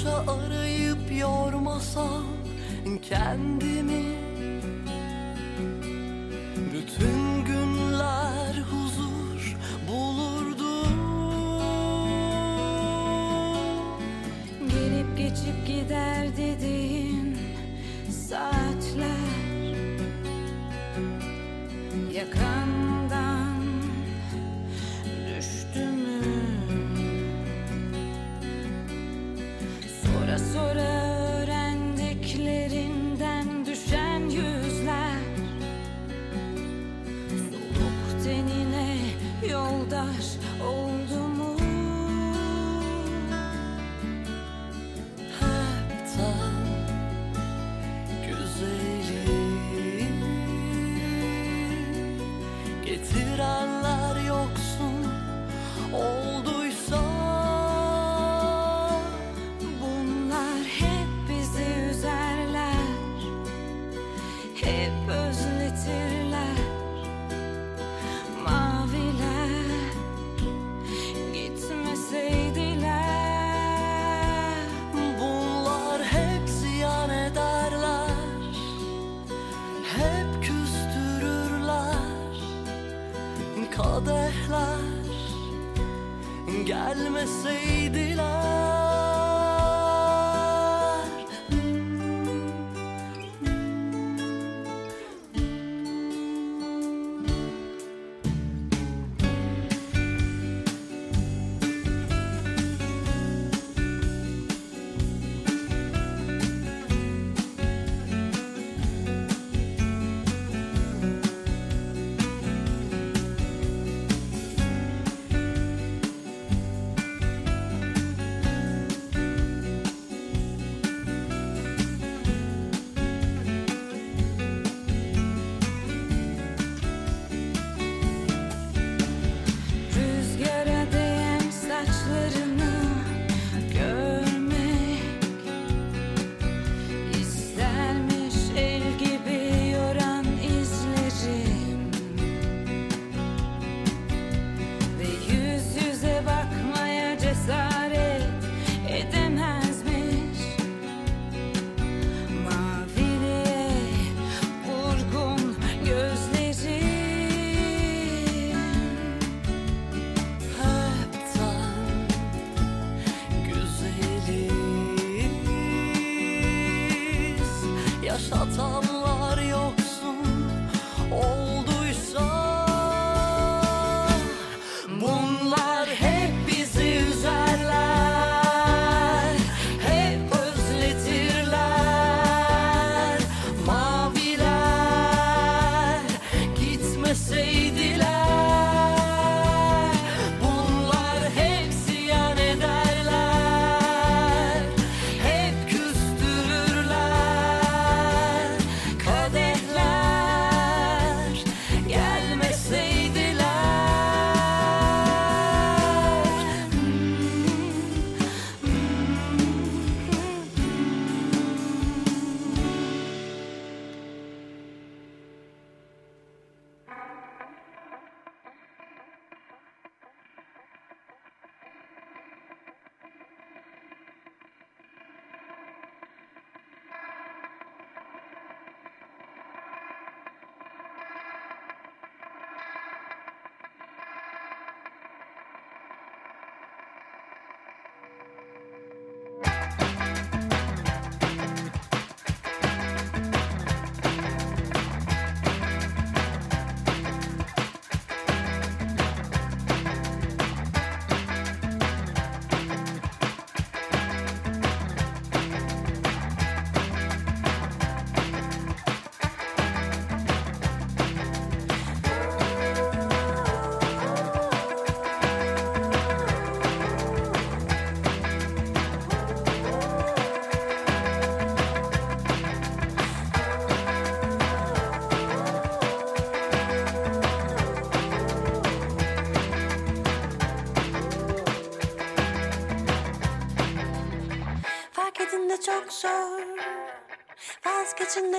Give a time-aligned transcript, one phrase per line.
[0.00, 2.24] Koşa arayıp yormasam
[3.02, 3.69] kendimi
[30.56, 30.99] horas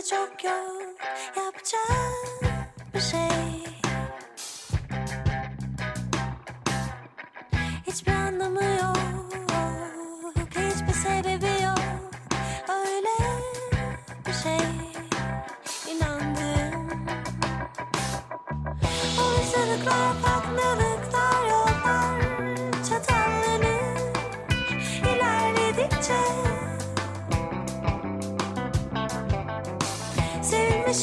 [0.03, 0.49] 조금
[1.37, 2.40] 엽전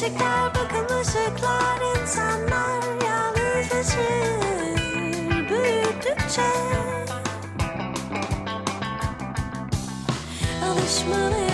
[0.09, 4.39] Işıklar bakın ışıklar insanlar yalnızlaşır
[5.49, 6.49] büyüdükçe.
[10.65, 11.48] Alışmalıyım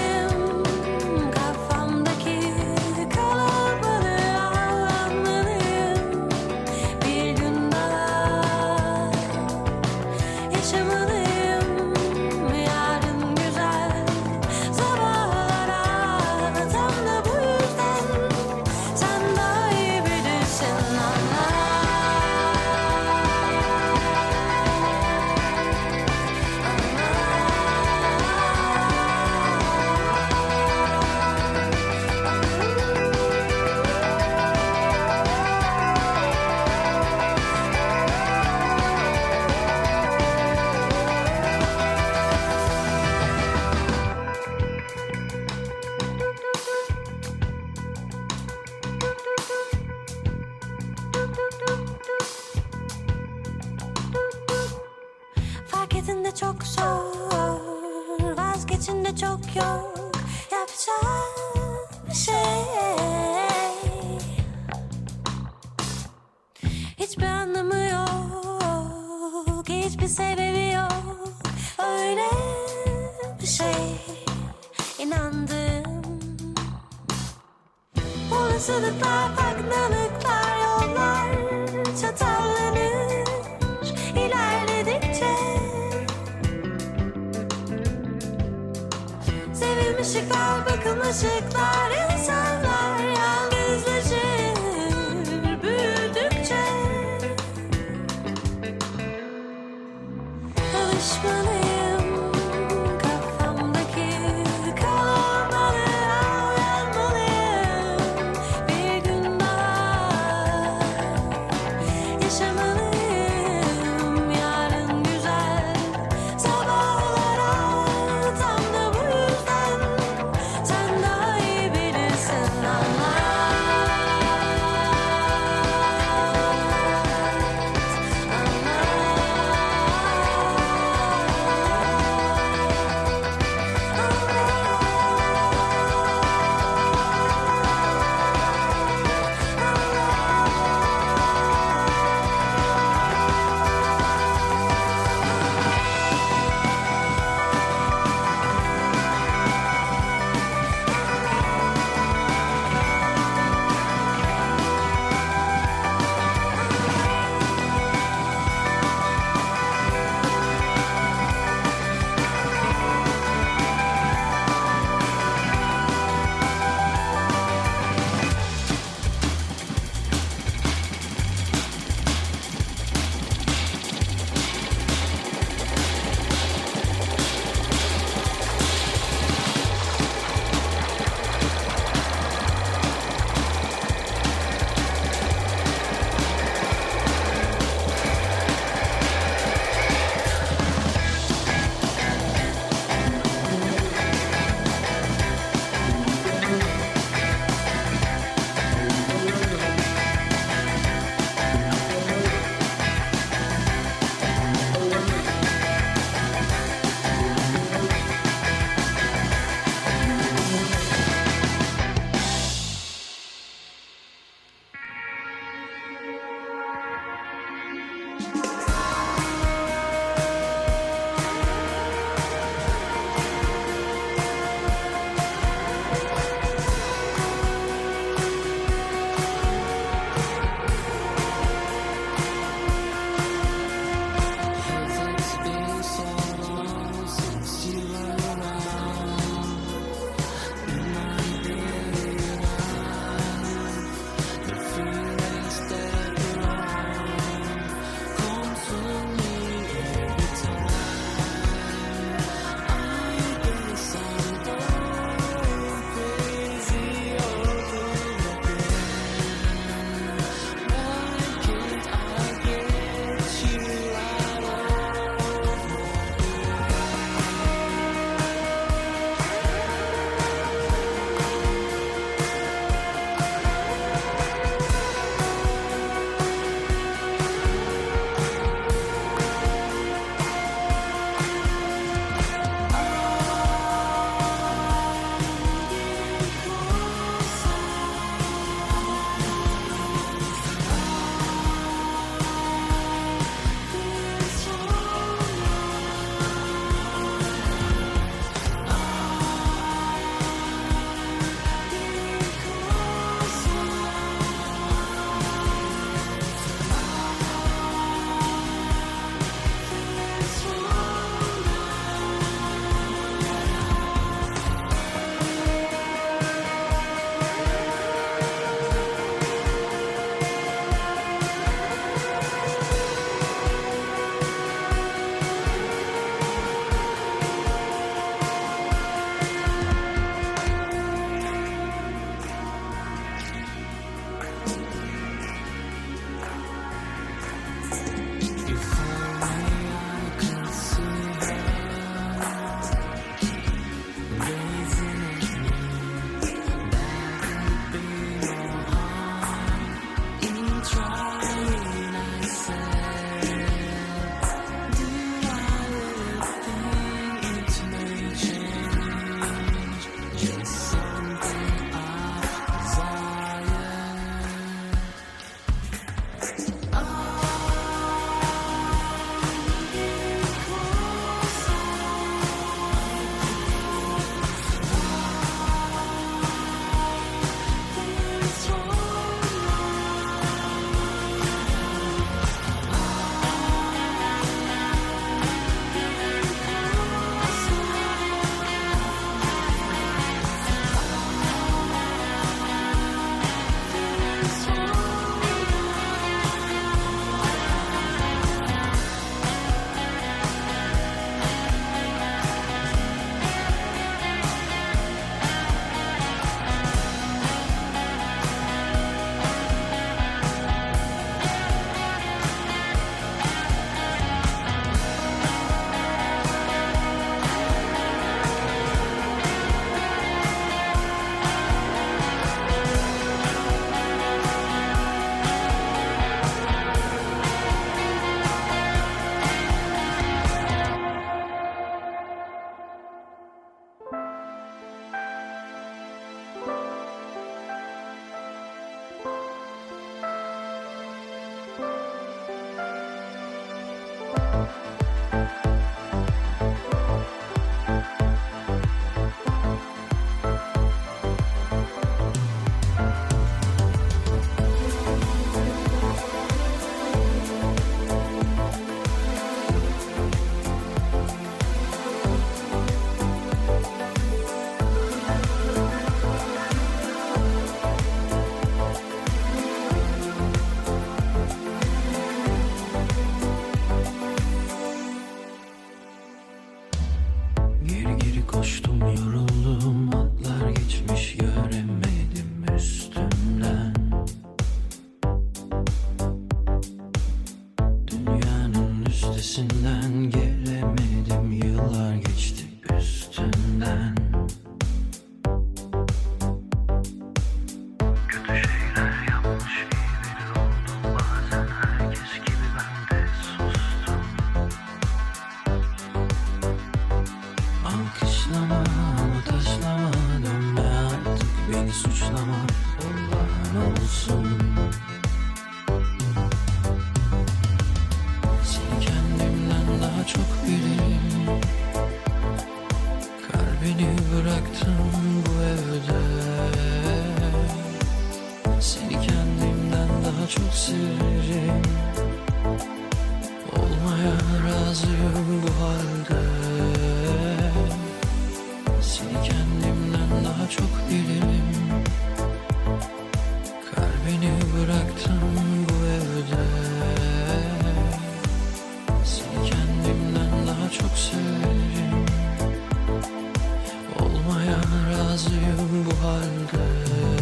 [555.16, 557.15] azim bu halde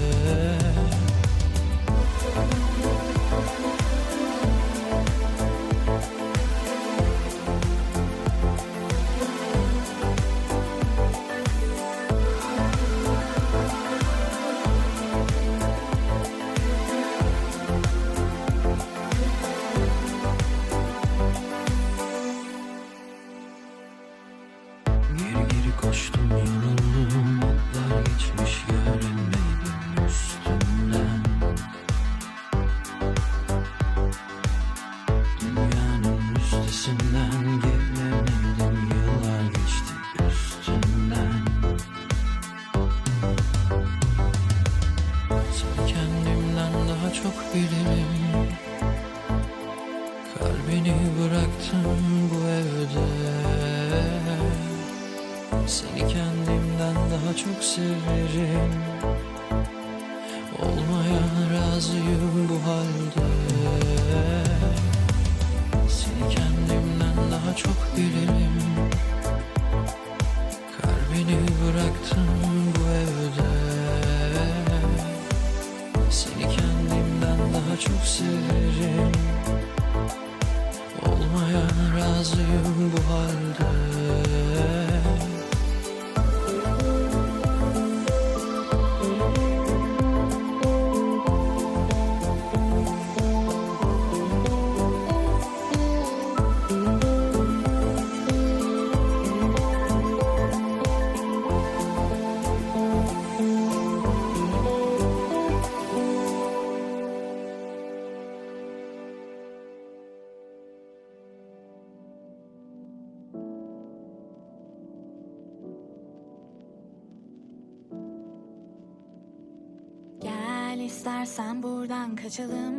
[121.23, 122.75] İstersen buradan kaçalım.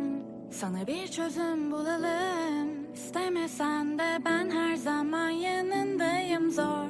[0.51, 2.93] Sana bir çözüm bulalım.
[2.93, 6.89] İstemesen de ben her zaman yanındayım zor.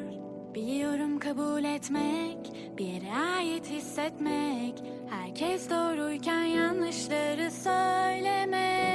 [0.56, 2.38] Biliyorum kabul etmek
[2.78, 4.84] Bir yere ait hissetmek.
[5.10, 8.95] Herkes doğruyken yanlışları söylemek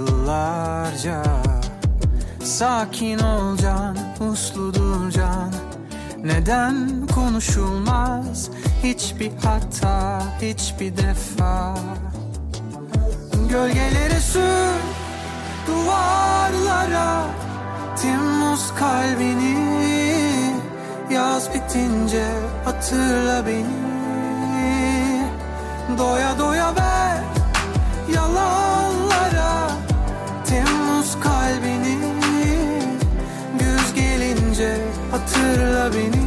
[0.00, 1.22] Yıllarca.
[2.44, 5.52] Sakin ol can, uslu dur can.
[6.24, 8.50] Neden konuşulmaz?
[8.82, 11.74] Hiçbir hata, hiçbir defa.
[13.50, 14.72] Gölgeleri sür
[15.66, 17.26] duvarlara.
[18.02, 19.58] Temmuz kalbini
[21.10, 22.26] Yaz bitince
[22.64, 23.90] hatırla beni.
[25.98, 27.20] Doya doya ver
[28.14, 28.59] yalanlara
[35.94, 36.19] beni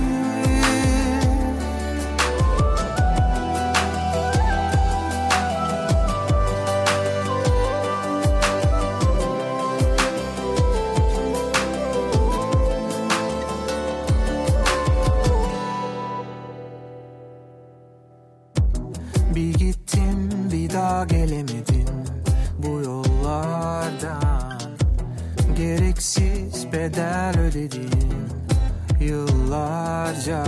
[30.13, 30.43] yıllarca.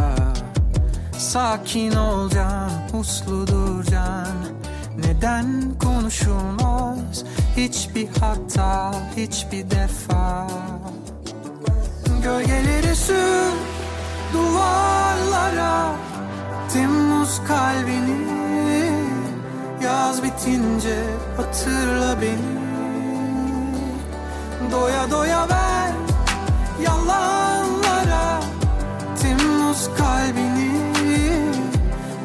[1.17, 4.35] Sakin ol can, uslu dur can.
[4.97, 5.45] Neden
[5.83, 7.23] konuşulmaz?
[7.57, 10.47] Hiçbir hata, hiçbir defa.
[12.23, 13.51] Gölgeleri sür
[14.33, 15.95] duvarlara.
[16.73, 18.35] Temmuz kalbini
[19.83, 21.03] Yaz bitince
[21.37, 22.65] hatırla beni.
[24.71, 25.91] Doya doya ver
[26.83, 27.44] yalanlara
[29.75, 30.71] Temmuz kalbini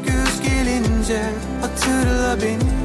[0.06, 1.22] Güz gelince
[1.60, 2.80] hatırla beni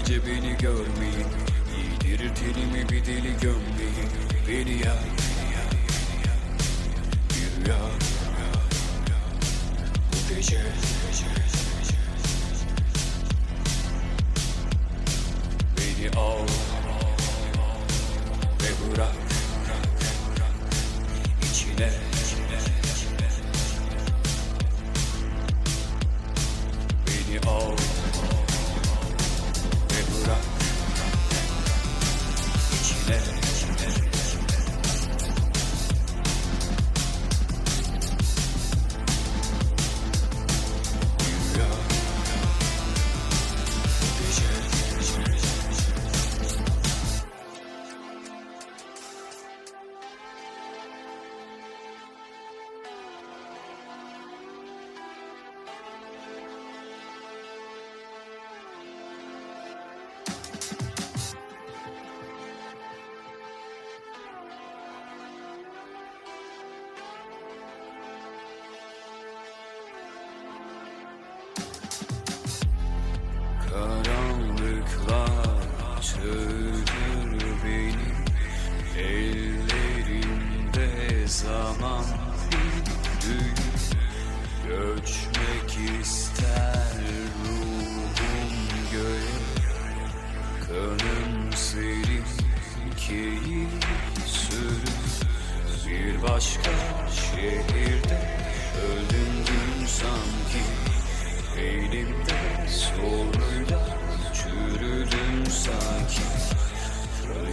[0.00, 1.26] gece beni görmeyin.
[1.76, 4.04] Giydirir tenimi bir deli gömleği
[4.48, 4.94] Beni ya
[7.66, 7.76] rüya
[10.12, 11.26] Bu gece, gece.
[15.76, 16.46] Beni al.
[18.62, 19.19] Ve bırak.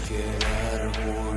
[0.07, 1.36] quedar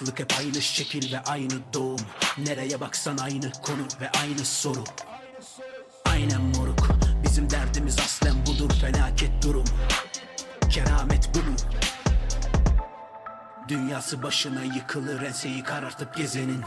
[0.00, 2.00] bu bataklık hep aynı şekil ve aynı doğum.
[2.38, 4.84] Nereye baksan aynı konu ve aynı soru.
[6.04, 6.88] Aynen moruk
[7.24, 9.64] Bizim derdimiz aslen budur felaket durum.
[10.70, 11.56] Keramet bu mu?
[13.68, 16.62] Dünyası başına yıkılır enseyi karartıp gezenin.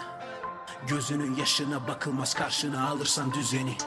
[0.88, 3.78] Gözünün yaşına bakılmaz karşına alırsan düzeni.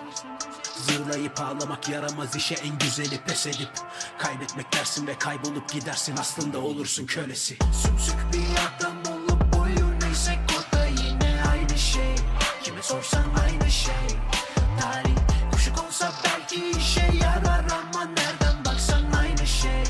[0.77, 3.71] Zırlayıp ağlamak yaramaz işe en güzeli pes edip.
[4.19, 7.57] Kaybetmek dersin ve kaybolup gidersin aslında olursun kölesi.
[7.83, 8.84] Sümsük bir adam
[12.85, 14.07] sorsan aynı şey.
[14.81, 15.17] Tarih
[15.53, 19.83] kuşuk olsa belki işe yarar ama nereden baksan aynı şey.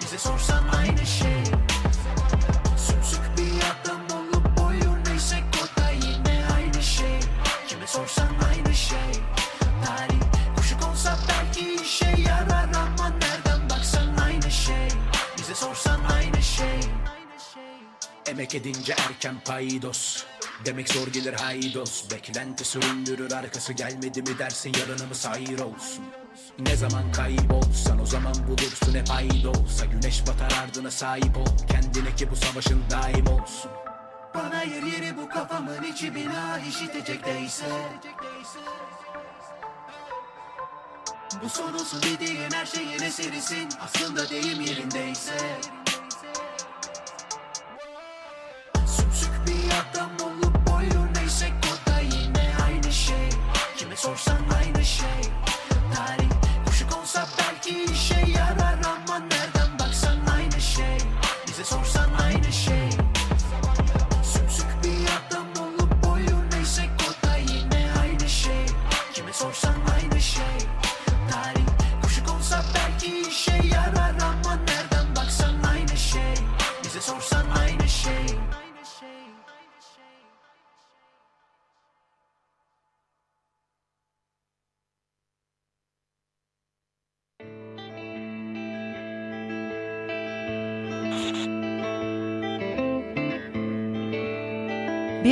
[0.00, 1.44] Bize sorsan aynı şey.
[2.76, 7.20] Sümsük bir adam olup boyu neyse o da yine aynı şey.
[7.68, 9.12] Kime sorsan aynı şey.
[9.86, 10.20] Tarih
[10.56, 14.88] kuşuk olsa belki işe yarar ama nereden baksan aynı şey.
[15.38, 16.80] Bize sorsan aynı şey.
[18.26, 20.24] Emek edince erken paydos
[20.64, 22.10] Demek zor gelir haydos.
[22.10, 26.04] Beklenti süründürür arkası gelmedi mi dersin yarınımız hayır olsun?
[26.58, 31.46] Ne zaman kaybolsan o zaman bulursun hep ayda olsa Güneş batar ardına sahip ol.
[31.68, 33.70] Kendine ki bu savaşın daim olsun.
[34.34, 36.58] Bana yer yeri bu kafamın içi bina.
[36.68, 37.66] İşitecek değilse.
[41.44, 45.60] Bu son olsun dediğin her şeyin eserisin Aslında deyim yerindeyse